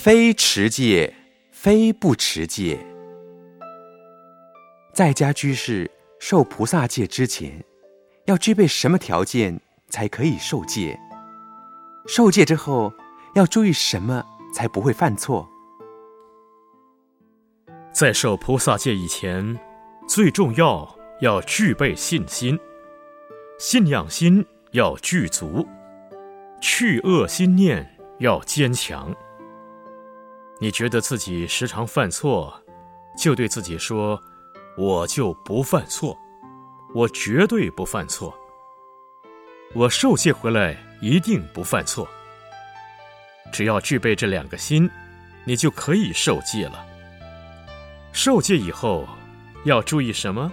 [0.00, 1.12] 非持戒，
[1.50, 2.78] 非不持戒。
[4.94, 5.90] 在家居士
[6.20, 7.64] 受菩萨戒之前，
[8.26, 10.96] 要具备什么条件才可以受戒？
[12.06, 12.92] 受戒之后
[13.34, 14.24] 要注意什么
[14.54, 15.48] 才不会犯错？
[17.92, 19.58] 在受菩萨戒以前，
[20.08, 22.56] 最重要要具备信心，
[23.58, 25.66] 信仰心要具足，
[26.60, 29.12] 去恶心念要坚强。
[30.60, 32.52] 你觉得自己时常犯错，
[33.16, 34.20] 就对自己说。
[34.76, 36.16] 我就不犯错，
[36.94, 38.32] 我绝对不犯错。
[39.74, 42.08] 我受戒回来一定不犯错。
[43.50, 44.88] 只要具备这两个心，
[45.44, 46.86] 你就可以受戒了。
[48.12, 49.04] 受戒以后
[49.64, 50.52] 要注意什么？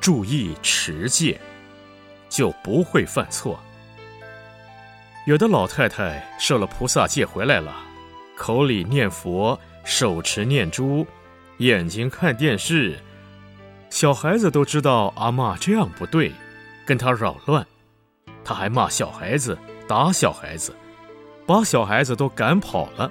[0.00, 1.38] 注意持戒，
[2.30, 3.60] 就不会犯错。
[5.26, 7.76] 有的老太太受了菩萨戒回来了，
[8.38, 11.04] 口里念佛，手持念珠。
[11.58, 12.96] 眼睛看电视，
[13.90, 16.32] 小孩子都知道阿妈这样不对，
[16.86, 17.66] 跟他扰乱，
[18.44, 20.72] 他还骂小孩子，打小孩子，
[21.44, 23.10] 把小孩子都赶跑了，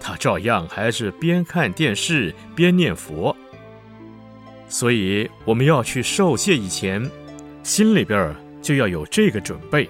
[0.00, 3.34] 他照样还是边看电视边念佛。
[4.68, 7.08] 所以我们要去受戒以前，
[7.62, 9.88] 心里边就要有这个准备：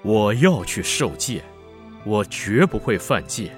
[0.00, 1.44] 我要去受戒，
[2.06, 3.50] 我绝不会犯戒。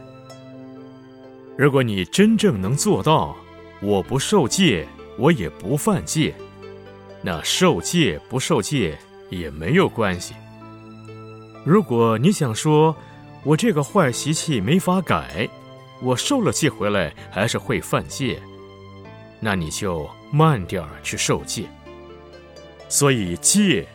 [1.56, 3.36] 如果你真正能做到，
[3.80, 6.34] 我不受戒，我也不犯戒，
[7.22, 10.34] 那受戒不受戒也没有关系。
[11.64, 12.96] 如果你想说，
[13.44, 15.48] 我这个坏习气没法改，
[16.00, 18.40] 我受了戒回来还是会犯戒，
[19.40, 21.64] 那你就慢点儿去受戒。
[22.88, 23.86] 所以戒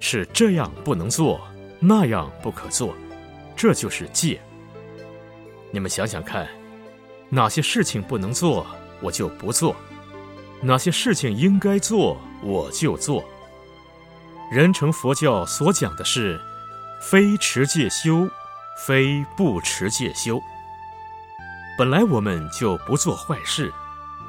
[0.00, 1.40] 是这样不能做，
[1.78, 2.92] 那样不可做，
[3.60, 4.40] 这就是戒。
[5.70, 6.48] 你们想想看。
[7.28, 8.66] 哪些事情不能做，
[9.02, 9.76] 我就不做；
[10.62, 13.22] 哪些事情应该做，我就做。
[14.50, 16.40] 人成佛教所讲的是，
[17.02, 18.26] 非持戒修，
[18.86, 20.42] 非不持戒修。
[21.76, 23.70] 本来我们就不做坏事，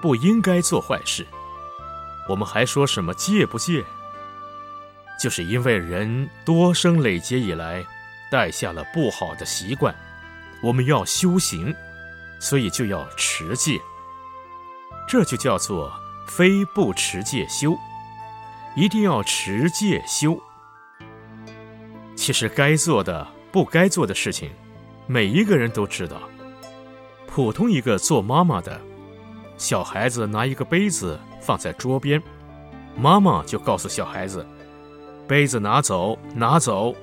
[0.02, 1.26] 不应该做坏事，
[2.28, 3.84] 我们还说什么戒不戒？
[5.20, 7.84] 就是因为人多生累劫以来，
[8.32, 9.94] 带下了不好的习惯，
[10.64, 11.76] 我们要修行。
[12.44, 13.80] 所以就要持戒，
[15.08, 15.94] 这就叫做
[16.28, 17.78] 非不持戒修，
[18.76, 20.36] 一定要持戒修。
[22.16, 24.50] 其实该做的、不该做的事情，
[25.06, 26.20] 每一个人都知道。
[27.28, 28.82] 普通一个做妈妈的，
[29.56, 32.20] 小孩子拿一个杯子放在桌边，
[32.98, 34.44] 妈妈就告诉小孩子
[35.30, 36.96] ：“杯子拿走，拿走。”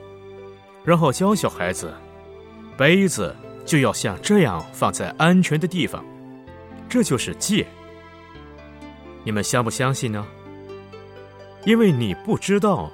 [0.84, 1.94] 然后教小孩子
[2.76, 3.34] ：“杯子。”
[3.68, 6.02] 就要像这样放在安全的地方，
[6.88, 7.66] 这就是戒。
[9.24, 10.26] 你们相不相信呢？
[11.66, 12.90] 因为你不知道，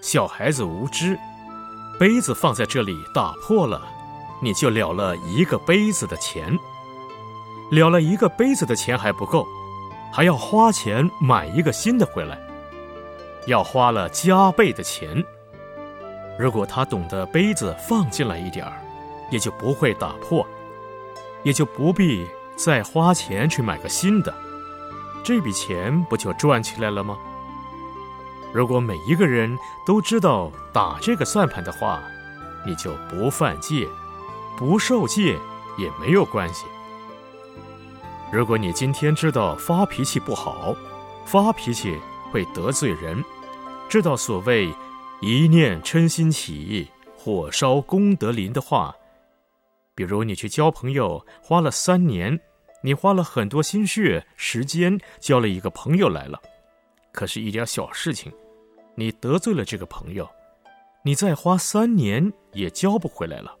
[0.00, 1.14] 小孩子无知，
[2.00, 3.86] 杯子放在这里打破了，
[4.40, 6.58] 你就了了一个杯子的钱，
[7.70, 9.46] 了了一个杯子的钱还不够，
[10.10, 12.38] 还要花钱买一个新的回来，
[13.46, 15.22] 要花了加倍的钱。
[16.38, 18.72] 如果他懂得杯子放进来一点儿。
[19.30, 20.46] 也就不会打破，
[21.42, 24.32] 也就不必再花钱去买个新的，
[25.24, 27.16] 这笔钱不就赚起来了吗？
[28.52, 32.02] 如果每一个人都知道打这个算盘的话，
[32.66, 33.88] 你就不犯戒，
[34.56, 35.36] 不受戒
[35.78, 36.66] 也没有关系。
[38.30, 40.76] 如果你今天知道发脾气不好，
[41.24, 41.98] 发脾气
[42.30, 43.24] 会得罪人，
[43.88, 44.72] 知道所谓
[45.26, 46.86] 一念嗔心起，
[47.16, 48.94] 火烧功德林的话。
[49.94, 52.38] 比如你去交朋友，花了三年，
[52.82, 56.38] 你花了很多心血、时间交了一个朋友来了，
[57.10, 58.30] 可是，一点小事情，
[58.96, 60.28] 你得罪了这个朋友，
[61.02, 63.56] 你再花三年也交不回来了。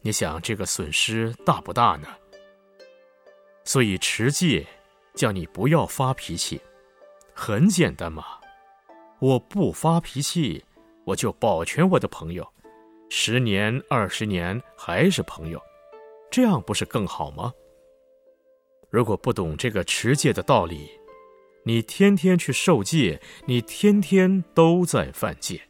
[0.00, 2.08] 你想这个损失大不大呢？
[3.62, 4.66] 所以持戒，
[5.14, 6.60] 叫你不要发脾气，
[7.32, 8.24] 很简单嘛。
[9.20, 10.64] 我不发脾气，
[11.04, 12.46] 我就保全我的朋友。
[13.08, 15.60] 十年、二十年还是朋友，
[16.30, 17.52] 这样不是更好吗？
[18.90, 20.90] 如果不懂这个持戒的道理，
[21.64, 25.60] 你天天去受戒，你天天都在犯戒。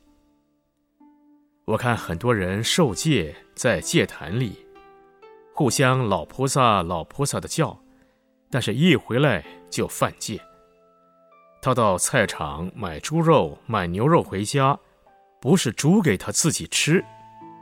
[1.65, 4.67] 我看很多人受戒在戒坛里，
[5.55, 7.79] 互相老菩萨、老菩萨的叫，
[8.51, 10.41] 但是一回来就犯戒。
[11.61, 14.79] 他到菜场买猪肉、买牛肉回家，
[15.43, 17.05] 不是煮给他自己吃。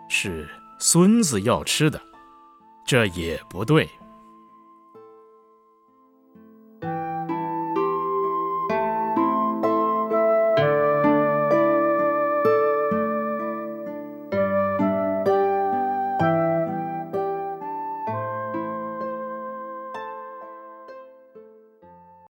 [0.06, 0.46] 是
[0.78, 2.00] 孙子要吃的，
[2.84, 3.88] 这也不对。